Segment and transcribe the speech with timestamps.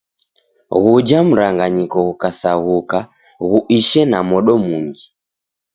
[0.81, 2.99] Ghuja mranganyiko ghukasaghuka,
[3.49, 5.05] ghuishe na modo mungi.